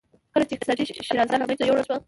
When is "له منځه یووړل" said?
1.41-1.85